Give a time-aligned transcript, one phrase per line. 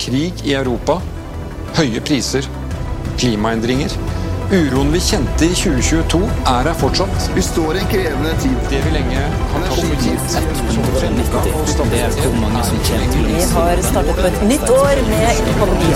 [0.00, 0.96] krig i Europa,
[1.76, 2.46] høye priser,
[3.18, 3.92] klimaendringer.
[4.50, 6.18] Uroen vi kjente i 2022,
[6.50, 7.26] er her fortsatt.
[7.36, 8.56] Vi står i en krevende tid.
[8.72, 10.28] Det vi lenge har tatt for gitt.
[13.28, 15.90] Vi har startet på et nytt år med pandemi.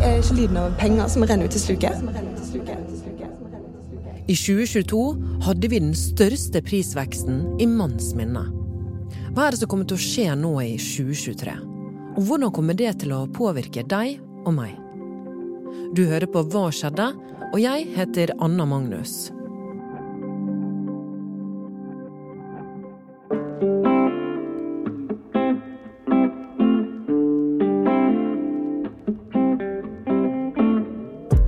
[0.00, 1.94] Jeg er ikke lyden av penger som renner ut i sluket.
[4.26, 5.00] I 2022
[5.46, 8.42] hadde vi den største prisveksten i manns minne.
[9.36, 11.54] Hva er det som kommer til å skje nå i 2023?
[12.16, 14.74] Og hvordan kommer det til å påvirke deg og meg?
[15.94, 17.12] Du hører på Hva skjedde?
[17.52, 19.28] Og jeg heter Anna Magnus.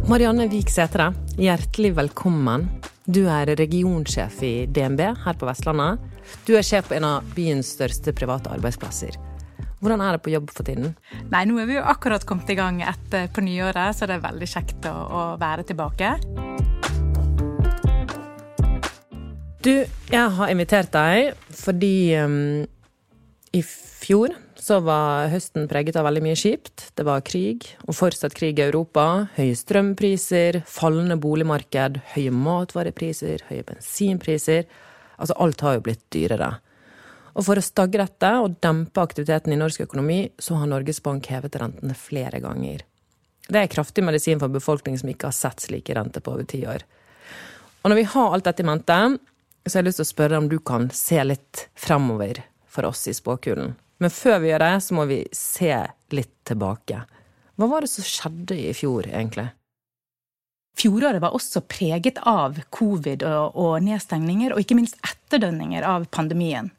[0.08, 2.62] Marianne Vik Sætre, hjertelig velkommen.
[3.04, 6.00] Du er regionsjef i DNB her på Vestlandet.
[6.48, 9.18] Du er sjef på en av byens største private arbeidsplasser.
[9.82, 10.94] Hvordan er det på jobb for tiden?
[11.28, 14.24] Nei, nå er vi jo akkurat kommet i gang etter på nyåret, så det er
[14.24, 16.14] veldig kjekt å, å være tilbake.
[19.60, 22.64] Du, jeg har invitert deg fordi um,
[23.52, 24.32] i fjor
[24.68, 26.90] så var høsten preget av veldig mye kjipt.
[26.98, 29.28] Det var krig, og fortsatt krig i Europa.
[29.38, 34.66] Høye strømpriser, fallende boligmarked, høye matvarepriser, høye bensinpriser.
[35.16, 36.50] Altså, alt har jo blitt dyrere.
[37.38, 41.30] Og for å stagge dette og dempe aktiviteten i norsk økonomi, så har Norges Bank
[41.32, 42.84] hevet rentene flere ganger.
[43.48, 46.64] Det er kraftig medisin for befolkning som ikke har sett slike renter på over ti
[46.68, 46.84] år.
[47.80, 49.02] Og når vi har alt dette i mente,
[49.64, 53.06] så har jeg lyst til å spørre om du kan se litt fremover for oss
[53.08, 53.78] i spåkulen.
[53.98, 55.72] Men før vi gjør det, så må vi se
[56.14, 57.02] litt tilbake.
[57.58, 59.48] Hva var det som skjedde i fjor, egentlig?
[60.78, 66.70] Fjoråret var også preget av covid og, og nedstengninger, og ikke minst etterdønninger av pandemien.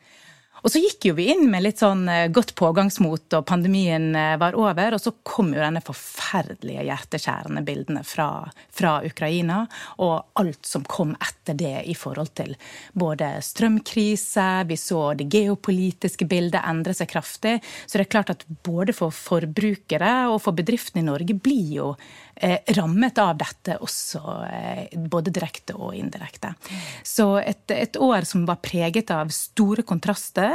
[0.63, 4.11] Og så gikk jo vi inn med litt sånn godt pågangsmot, og pandemien
[4.41, 4.95] var over.
[4.95, 8.29] Og så kom jo denne forferdelige hjerteskjærende bildene fra,
[8.73, 9.61] fra, Ukraina.
[10.03, 12.55] Og alt som kom etter det i forhold til
[12.93, 17.59] både strømkrise, vi så det geopolitiske bildet endre seg kraftig.
[17.85, 21.89] Så det er klart at både for forbrukere og for bedriftene i Norge blir jo
[22.35, 26.53] eh, rammet av dette også, eh, både direkte og indirekte.
[27.03, 30.48] Så et, et år som var preget av store kontraster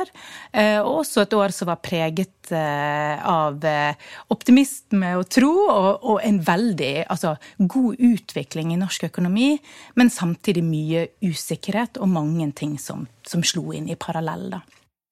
[0.53, 3.97] Eh, og også et år som var preget eh, av eh,
[4.35, 9.55] optimisme og tro, og, en veldig altså, god utvikling i norsk økonomi,
[9.99, 14.51] men samtidig mye usikkerhet og mange ting som, som slo inn i parallell.
[14.57, 14.63] da.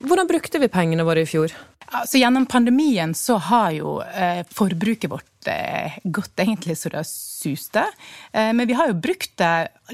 [0.02, 1.52] Hvordan brukte vi pengene våre i fjor?
[1.92, 7.84] Altså, gjennom pandemien så har jo eh, forbruket vårt eh, gått egentlig så det suste.
[8.32, 9.42] Eh, men vi har jo brukt,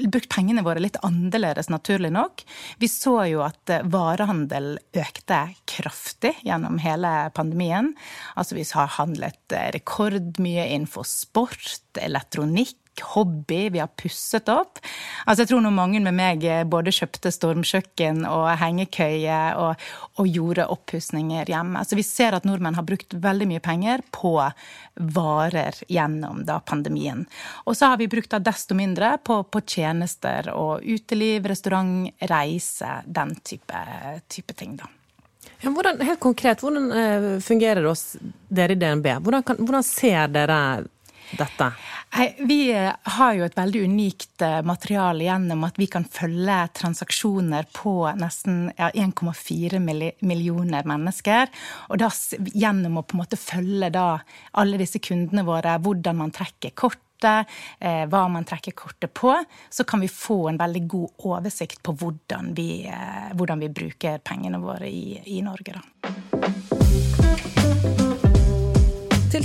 [0.07, 2.45] brukt, pengene våre litt annerledes, naturlig nok.
[2.79, 7.91] Vi så jo at eh, varehandel økte kraftig gjennom hele pandemien.
[8.39, 14.81] Altså vi har handlet eh, rekordmye innenfor sport, elektronikk hobby, vi har pusset opp.
[15.25, 19.87] Altså jeg tror nå mange med meg både kjøpte stormkjøkken og hengekøye og,
[20.19, 21.83] og gjorde oppussinger hjemme.
[21.85, 24.35] Så vi ser at nordmenn har brukt veldig mye penger på
[24.99, 27.25] varer gjennom da pandemien.
[27.65, 32.99] Og så har vi brukt da desto mindre på, på tjenester og uteliv, restaurant, reise,
[33.05, 33.83] den type,
[34.27, 34.89] type ting, da.
[35.59, 38.15] Ja, hvordan, helt konkret, hvordan uh, fungerer det hos
[38.47, 39.09] dere i DNB?
[39.19, 40.59] Hvordan, kan, hvordan ser dere
[41.37, 41.71] dette?
[42.37, 47.67] Vi eh, har jo et veldig unikt eh, materiale gjennom at vi kan følge transaksjoner
[47.75, 51.51] på nesten 1,4 millioner mennesker.
[51.89, 52.09] Og da
[52.53, 54.07] gjennom å på en måte følge da
[54.57, 57.45] alle disse kundene våre, hvordan man trekker kortet,
[57.79, 59.35] eh, hva man trekker kortet på,
[59.69, 62.71] så kan vi få en veldig god oversikt på hvordan vi,
[63.35, 65.77] hvordan vi bruker pengene våre i, i Norge.
[65.77, 66.28] Da.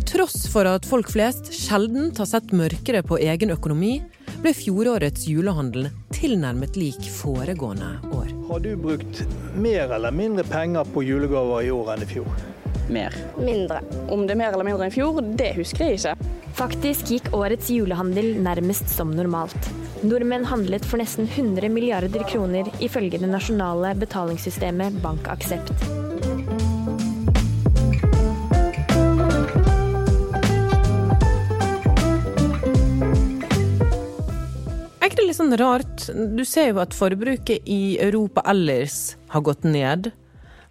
[0.05, 4.03] Til tross for at folk flest sjelden har sett mørkere på egen økonomi,
[4.45, 8.29] ble fjorårets julehandel tilnærmet lik foregående år.
[8.51, 9.23] Har du brukt
[9.57, 12.29] mer eller mindre penger på julegaver i år enn i fjor?
[12.93, 13.17] Mer.
[13.41, 13.81] Mindre.
[14.13, 16.31] Om det er mer eller mindre enn i fjor, det husker jeg ikke.
[16.61, 19.73] Faktisk gikk årets julehandel nærmest som normalt.
[20.05, 25.73] Nordmenn handlet for nesten 100 milliarder kroner ifølge det nasjonale betalingssystemet BankAksept.
[25.73, 26.04] litt
[35.45, 36.07] sånn rart.
[36.37, 40.11] Du ser jo at forbruket i Europa ellers har gått ned.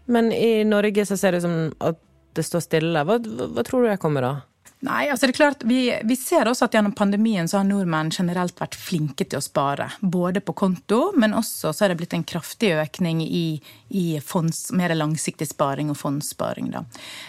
[0.06, 2.00] Men i Norge så ser det ut som at
[2.34, 3.04] det står stille.
[3.06, 4.42] Hva, hva, hva tror du det kommer av?
[4.84, 8.10] Nei, altså det er klart, vi, vi, ser også at gjennom pandemien så har nordmenn
[8.12, 9.88] generelt vært flinke til å spare.
[10.02, 13.62] Både på konto, men også så er det blitt en kraftig økning i,
[13.96, 16.74] i fonds, mer langsiktig sparing og fondssparing.
[16.76, 16.84] Da.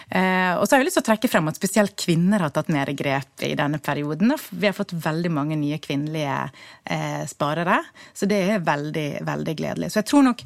[0.09, 2.73] Eh, og så har jeg lyst til å trekke frem at spesielt kvinner har tatt
[2.75, 4.35] mer grep i denne perioden.
[4.51, 6.41] Vi har fått veldig mange nye kvinnelige
[6.83, 9.93] eh, sparere, så det er veldig, veldig gledelig.
[9.93, 10.43] Så jeg tror nok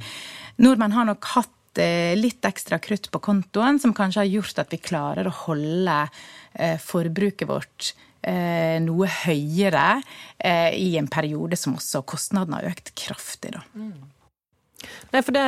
[0.61, 1.56] nordmenn har nok hatt
[2.19, 5.98] litt ekstra krutt på kontoen, som kanskje har gjort at vi klarer å holde
[6.54, 10.01] eh, forbruket vårt eh, noe høyere
[10.74, 13.54] i en periode som også kostnadene har økt kraftig.
[13.54, 13.62] Da.
[13.75, 14.10] Mm.
[15.12, 15.45] Nei, for det,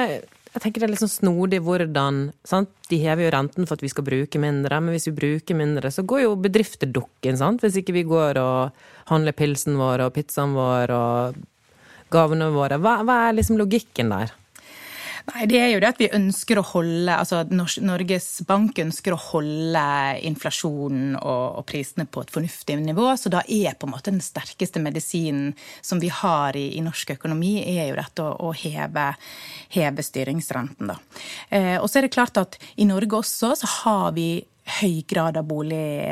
[0.52, 2.72] jeg tenker det er litt sånn snodig hvordan sant?
[2.92, 5.92] De hever jo renten for at vi skal bruke mindre, men hvis vi bruker mindre,
[5.96, 7.64] så går jo bedrifter dukken, sant?
[7.64, 11.40] Hvis ikke vi går og handler pilsen vår og pizzaen vår og
[12.12, 12.80] gavene våre.
[12.84, 14.36] Hva, hva er liksom logikken der?
[15.30, 19.20] Nei, det er jo det at vi ønsker å holde Altså Norges Bank ønsker å
[19.22, 19.84] holde
[20.28, 23.06] inflasjonen og, og, prisene på et fornuftig nivå.
[23.20, 25.54] Så da er på en måte den sterkeste medisinen
[25.86, 29.12] som vi har i, i norsk økonomi, er jo dette å, å heve,
[29.76, 30.98] heve, styringsrenten, da.
[31.50, 34.30] Eh, og så er det klart at i Norge også så har vi
[34.80, 36.06] høy grad av bolig,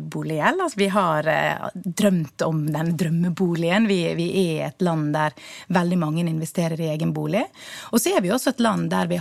[0.00, 0.60] boliggjeld.
[0.60, 3.88] Altså, vi har eh, drømt om den drømmeboligen.
[3.88, 5.36] Vi, vi, er et land der
[5.72, 7.44] veldig mange investerer i egen bolig.
[7.92, 9.20] Og så er vi også et land der vi,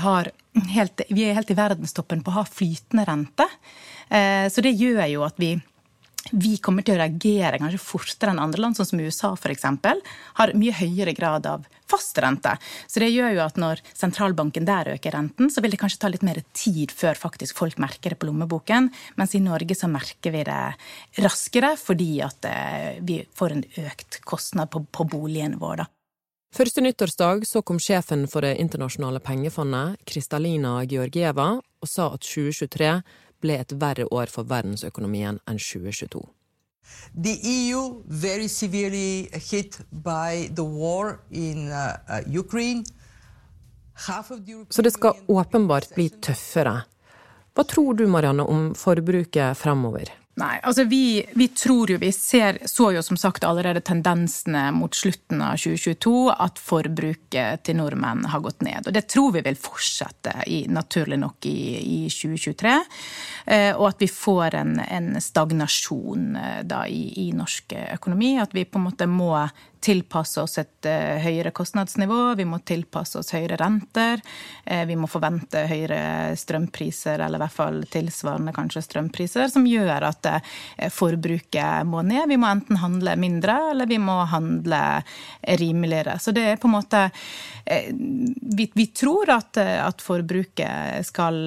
[0.76, 3.48] helt, vi er helt i verdenstoppen på å ha flytende rente.
[4.10, 5.56] Eh, så det gjør jo at vi
[6.32, 9.66] vi kommer til å reagere kanskje fortere enn andre land, sånn som USA f.eks.
[10.40, 12.56] Har mye høyere grad av fastrente.
[12.88, 16.12] Så det gjør jo at når sentralbanken der øker renten, så vil det kanskje ta
[16.12, 18.90] litt mer tid før faktisk folk merker det på lommeboken.
[19.20, 20.62] Mens i Norge så merker vi det
[21.26, 25.90] raskere fordi at eh, vi får en økt kostnad på, på boligen vår, da.
[26.54, 32.92] Første nyttårsdag så kom sjefen for Det internasjonale pengefondet, Kristalina Georgieva, og sa at 2023
[33.44, 36.24] ble et verre år for verdensøkonomien enn 2022.
[37.16, 42.84] The EU very severely hit by the war in uh, uh European...
[44.70, 46.80] Så det skal åpenbart bli tøffere.
[47.54, 50.10] Hva tror du, Marianne, om forbruket fremover?
[50.36, 54.96] Nei, altså vi, vi, tror jo, vi ser, så jo som sagt allerede tendensene mot
[54.98, 58.88] slutten av 2022 at forbruket til nordmenn har gått ned.
[58.90, 62.74] Og det tror vi vil fortsette, i, naturlig nok, i, i 2023.
[63.46, 68.34] Eh, og at vi får en, en stagnasjon eh, da, i, i norsk økonomi.
[68.42, 69.36] At vi på en måte må
[69.84, 74.22] tilpasse oss et uh, høyere kostnadsnivå, vi må tilpasse oss høyere renter.
[74.64, 80.08] Uh, vi må forvente høyere strømpriser, eller i hvert fall tilsvarende kanskje strømpriser, som gjør
[80.08, 80.54] at uh,
[80.94, 82.30] forbruket må ned.
[82.32, 84.82] Vi må enten handle mindre, eller vi må handle
[85.60, 86.18] rimeligere.
[86.24, 87.06] Så det er på en måte
[87.64, 91.38] vi, vi, tror at, at forbruket skal,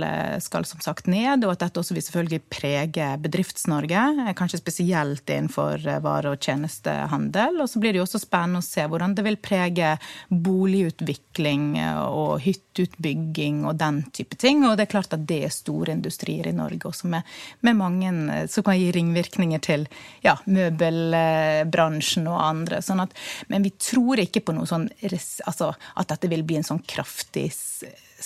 [0.40, 4.32] skal, som sagt ned, og at dette også vil selvfølgelig prege Bedrifts-Norge.
[4.38, 7.60] Kanskje spesielt innenfor vare- og tjenestehandel.
[7.60, 9.94] Og så blir det jo også spennende å se hvordan det vil prege
[10.28, 11.68] boligutvikling
[12.04, 14.64] og hytteutbygging og den type ting.
[14.66, 17.26] Og det er klart at det er store industrier i Norge også, med,
[17.66, 18.12] med mange
[18.52, 19.86] som kan gi ringvirkninger til
[20.24, 22.82] ja, møbelbransjen og andre.
[22.84, 23.14] Sånn at,
[23.52, 27.48] men vi tror ikke på noe sånn altså, at dette vil bli en sånn kraftig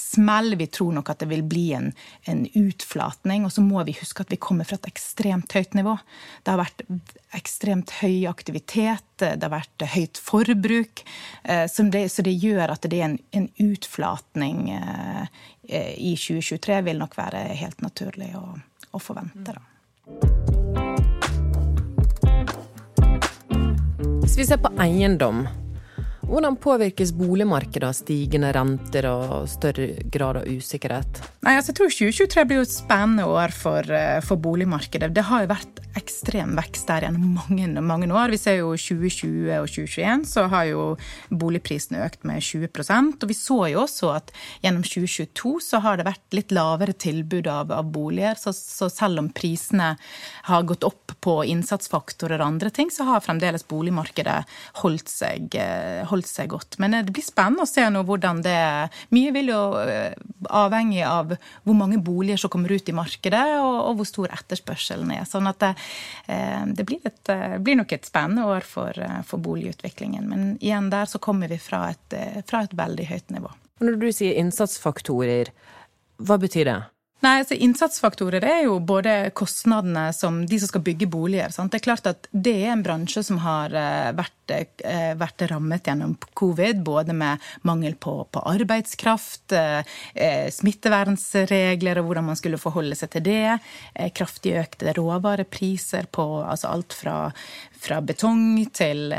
[0.00, 0.54] smell.
[0.58, 1.90] Vi tror nok at det vil bli en,
[2.30, 3.44] en, utflatning.
[3.46, 5.96] Og så må vi huske at vi kommer fra et ekstremt høyt nivå.
[6.42, 6.84] Det har vært
[7.36, 11.04] ekstremt høy aktivitet, det har vært høyt forbruk.
[11.44, 15.24] Eh, så det, så det gjør at det er en, en utflatning eh,
[15.70, 18.46] i 2023 vil nok være helt naturlig å,
[18.90, 19.54] å forvente.
[19.54, 19.62] da.
[24.20, 25.44] Hvis vi ser på eiendom,
[26.30, 31.22] hvordan påvirkes boligmarkedet av stigende renter og større grad av usikkerhet?
[31.40, 35.14] Nei, altså, jeg tror 2023 blir jo et spennende år for, eh, for boligmarkedet.
[35.16, 38.30] Det har jo vært ekstrem vekst der gjennom mange, mange år.
[38.30, 40.82] Vi ser jo 2020 og 2021 så har jo
[41.32, 42.68] boligprisene økt med 20
[43.22, 44.30] Og vi så jo også at
[44.62, 48.36] gjennom 2022 så har det vært litt lavere tilbud av, av boliger.
[48.38, 49.96] Så, så, selv om prisene
[50.44, 54.44] har gått opp på innsatsfaktorer og andre ting, så har fremdeles boligmarkedet
[54.84, 56.78] holdt seg, eh, holdt seg godt.
[56.78, 58.58] Men eh, det blir spennende å se nå hvordan det
[59.10, 59.60] Mye vil jo
[60.50, 61.29] avhengig av
[61.64, 65.26] hvor mange boliger som kommer ut i markedet, og, og hvor stor etterspørselen er.
[65.28, 65.72] Sånn at det,
[66.32, 68.96] eh, det blir, et, blir, nok et spennende år for,
[69.26, 70.28] for, boligutviklingen.
[70.30, 72.16] Men igjen der så kommer vi fra et,
[72.48, 73.52] fra et veldig høyt nivå.
[73.80, 75.52] Når du sier innsatsfaktorer,
[76.20, 76.80] hva betyr det?
[77.20, 81.52] Nei, altså Innsatsfaktorer er jo både kostnadene som de som skal bygge boliger.
[81.52, 81.72] Sant?
[81.72, 85.84] Det er klart at det er en bransje som har eh, vært, eh, vært rammet
[85.84, 92.96] gjennom covid, både med mangel på, på arbeidskraft, smittevernsregler smittevernregler og hvordan man skulle forholde
[92.98, 93.58] seg til det,
[94.16, 97.16] kraftig økte råvarepriser på altså alt fra,
[97.80, 99.12] fra betong til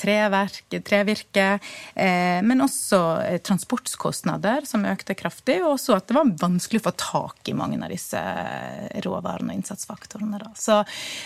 [0.00, 1.46] treverk, trevirke,
[1.94, 3.00] men også
[3.46, 7.78] transportkostnader som økte kraftig, og også at det var vanskelig å få tak i mange
[7.80, 8.20] av disse
[9.04, 10.40] råvarene og innsatsfaktorene.
[10.58, 10.80] Så,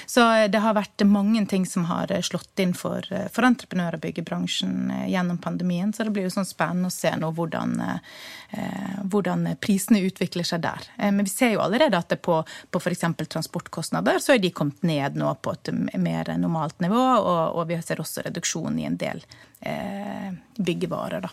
[0.07, 4.93] så, det har vært mange ting som har slått inn for, for entreprenører og byggebransjen
[5.11, 5.93] gjennom pandemien.
[5.93, 10.65] Så det blir jo sånn spennende å se nå hvordan, eh, hvordan prisene utvikler seg
[10.65, 10.89] der.
[10.99, 13.05] Eh, men vi ser jo allerede at det på, på f.eks.
[13.29, 17.81] transportkostnader så er de kommet ned nå på et mer normalt nivå, og, og vi
[17.83, 19.23] ser også reduksjon i en del
[19.61, 21.27] eh, byggevarer.
[21.27, 21.31] da.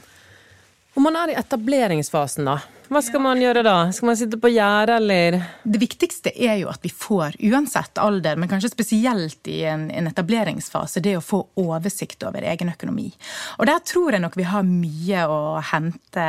[0.94, 2.60] Om man er i etableringsfasen, da,
[2.92, 3.76] hva skal man gjøre da?
[3.96, 5.38] Skal man sitte på gjerdet, eller?
[5.64, 10.10] Det viktigste er jo at vi får, uansett alder, men kanskje spesielt i en, en,
[10.10, 13.08] etableringsfase, det å få oversikt over egen økonomi.
[13.60, 15.40] Og der tror jeg nok vi har mye å
[15.72, 16.28] hente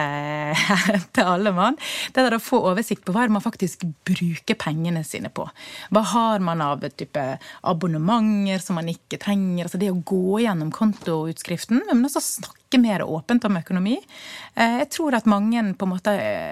[1.18, 1.80] til alle mann.
[2.14, 5.48] Det er å få oversikt på hva man faktisk bruker pengene sine på.
[5.90, 7.26] Hva har man av type
[7.66, 9.66] abonnementer som man ikke trenger?
[9.66, 13.98] Altså det å gå gjennom kontoutskriften, men også snakke mer åpent om økonomi.
[14.54, 16.14] Eh, jeg tror at mange på en måte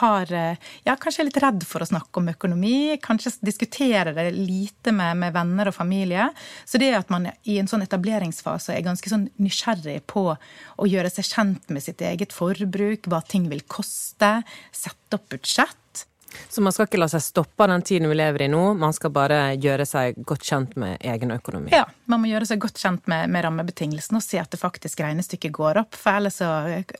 [0.00, 2.96] har eh, ja, kanskje er litt redd for å snakke om økonomi.
[3.02, 6.30] Kanskje diskutere det lite med, med, venner og familie.
[6.68, 11.12] Så det at man i en sånn etableringsfase er ganske sånn nysgjerrig på å gjøre
[11.12, 14.36] seg kjent med sitt eget forbruk, hva ting vil koste,
[14.74, 15.83] sette opp budsjett
[16.48, 19.12] så man skal ikke la seg stoppe den tiden vi lever i nå, man skal
[19.14, 21.72] bare gjøre seg godt kjent med egen økonomi?
[21.74, 25.02] Ja, man må gjøre seg godt kjent med, med rammebetingelsene og se at det faktisk
[25.04, 25.98] regnestykket går opp.
[25.98, 26.50] For ellers så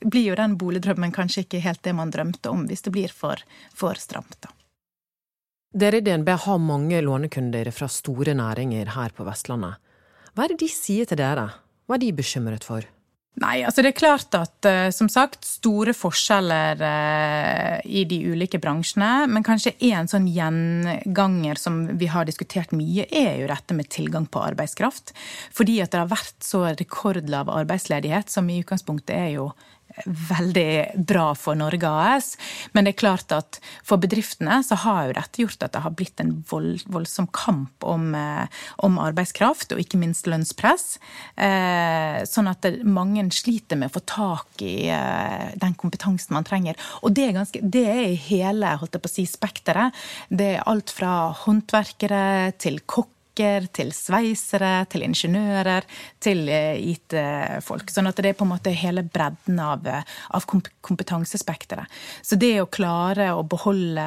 [0.02, 3.40] blir jo den boligdrømmen kanskje ikke helt det man drømte om, hvis det blir for,
[3.74, 4.52] for stramt, da.
[5.74, 9.80] Dere i DNB har mange lånekunder fra store næringer her på Vestlandet.
[10.34, 11.48] Hva er det de sier til dere?
[11.86, 12.86] Hva er de bekymret for?
[13.42, 18.60] Nei, altså det er klart at uh, som sagt, store forskjeller uh, i de ulike
[18.62, 19.26] bransjene.
[19.26, 24.28] Men kanskje én sånn gjenganger som vi har diskutert mye, er jo dette med tilgang
[24.30, 25.10] på arbeidskraft.
[25.54, 29.50] Fordi at det har vært så rekordlav arbeidsledighet, som i utgangspunktet er jo
[30.04, 32.34] veldig bra for Norge AS.
[32.72, 35.94] Men det er klart at for bedriftene så har jo dette gjort at det har
[35.96, 38.46] blitt en vold, voldsom kamp om, eh,
[38.86, 40.98] om, arbeidskraft, og ikke minst lønnspress.
[41.36, 46.46] Eh, sånn at det, mange sliter med å få tak i eh, den kompetansen man
[46.46, 46.78] trenger.
[47.02, 50.04] Og det er, ganske, det er hele holdt jeg på å si, spekteret.
[50.28, 55.84] Det er alt fra håndverkere til kokk kokker, til sveisere, til ingeniører,
[56.20, 57.90] til eh, IT-folk.
[57.90, 60.44] Sånn at det er på en måte hele bredden av, eh, av
[60.80, 61.86] kompetansespekteret.
[62.22, 64.04] Så det å klare å beholde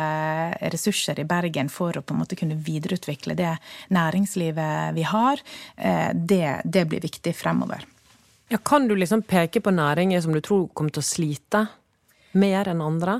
[0.72, 3.58] ressurser i Bergen for å på en måte kunne videreutvikle det
[3.90, 5.40] næringslivet vi har,
[5.78, 7.84] eh, det, det blir viktig fremover.
[8.50, 11.68] Ja, kan du liksom peke på næringer som du tror kommer til å slite
[12.34, 13.20] mer enn andre?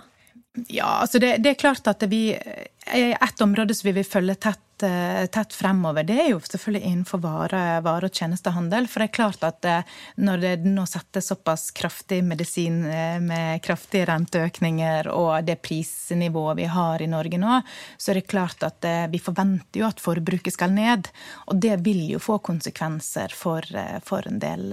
[0.72, 4.62] Ja, altså det, det er klart at vi Et område som vi vil følge tett
[4.84, 8.86] Eh, tett fremover, det er jo selvfølgelig innenfor vare, vare og tjenestehandel.
[8.86, 13.64] For det er klart at eh, når det nå settes såpass kraftig medisin eh, med
[13.66, 17.58] kraftige renteøkninger og det prisnivået vi har i Norge nå,
[17.98, 21.10] så er det klart at vi forventer jo at forbruket skal ned.
[21.50, 23.66] Og det vil jo få konsekvenser for,
[24.06, 24.70] for en del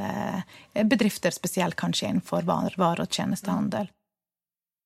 [0.85, 3.89] bedrifter, spesielt kanskje innenfor vare og tjenestehandel.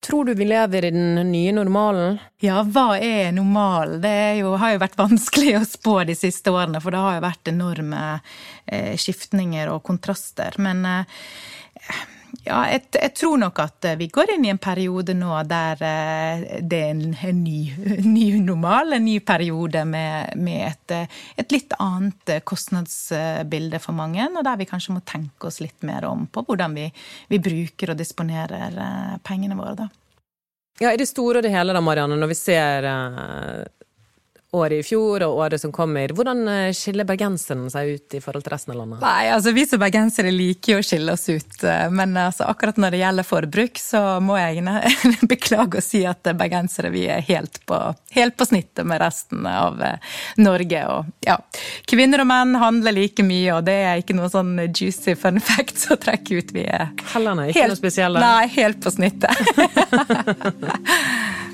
[0.08, 2.14] Tror du vi lever i den nye normalen?
[2.40, 3.98] Ja, hva er normalen?
[4.00, 7.24] Det jo, har jo vært vanskelig å spå de siste årene, for det har jo
[7.26, 8.04] vært enorme
[8.64, 10.56] eh, skiftninger og kontraster.
[10.64, 11.20] Men eh,
[12.48, 15.82] ja, jeg, jeg, tror nok at eh, vi går inn i en periode nå der
[15.84, 17.58] eh, det er en, en ny,
[18.16, 24.30] ny, normal, en ny periode med, med et, eh, et, litt annet kostnadsbilde for mange,
[24.32, 26.88] og der vi kanskje må tenke oss litt mer om på hvordan vi,
[27.28, 28.78] vi bruker og disponerer
[29.26, 29.74] pengene våre.
[29.84, 29.88] da.
[30.80, 32.86] Ja, I det store og det hele, da, Marianne, når vi ser
[34.52, 36.08] året i fjor og året som kommer.
[36.16, 39.02] Hvordan eh, skiller bergenseren seg ut i forhold til resten av landet?
[39.02, 42.80] Nei, altså Vi som bergensere liker jo å skille oss ut, eh, men altså, akkurat
[42.80, 44.64] når det gjelder forbruk, så må jeg
[45.32, 47.80] beklage å si at bergensere vi er helt på,
[48.16, 50.84] helt på snittet med resten av eh, Norge.
[50.94, 51.36] Og ja,
[51.90, 55.90] kvinner og menn handler like mye, og det er ikke noe sånn juicy fun fact
[55.92, 56.56] å trekke ut.
[56.56, 58.24] Vi er Hellene, ikke helt, noe spesielle?
[58.24, 59.36] Nei, helt på snittet.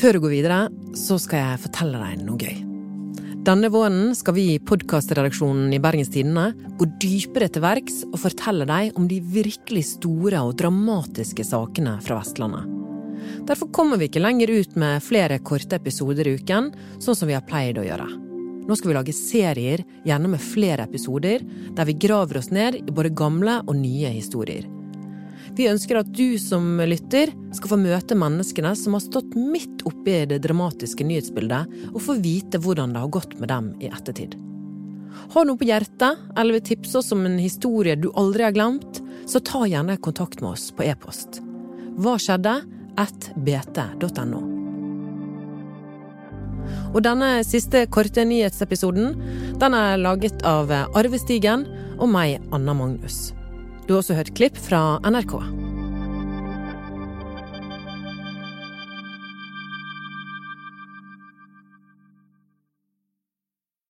[0.00, 0.58] Før du går videre,
[0.96, 2.54] så skal jeg fortelle deg noe gøy.
[3.44, 8.64] Denne våren skal vi i podkastredaksjonen i Bergens Tidende gå dypere til verks og fortelle
[8.68, 12.64] deg om de virkelig store og dramatiske sakene fra Vestlandet.
[13.44, 17.36] Derfor kommer vi ikke lenger ut med flere korte episoder i uken, sånn som vi
[17.36, 18.08] har pleid å gjøre.
[18.64, 21.44] Nå skal vi lage serier, gjerne med flere episoder,
[21.76, 24.64] der vi graver oss ned i både gamle og nye historier.
[25.58, 30.20] Vi ønsker at du som lytter skal få møte menneskene som har stått midt oppi
[30.30, 34.36] det dramatiske nyhetsbildet, og få vite hvordan det har gått med dem i ettertid.
[35.34, 39.02] Har noe på hjertet, eller vil tipse oss om en historie du aldri har glemt,
[39.26, 41.42] så ta gjerne kontakt med oss på e-post.
[42.00, 42.60] Hva skjedde?
[42.98, 44.40] at bt.no.
[46.90, 49.14] Og denne siste korte nyhetsepisoden
[49.60, 51.66] den er laget av Arvestigen
[52.00, 53.30] og meg, Anna Magnus.
[53.90, 55.32] Du har også hørt klipp fra NRK.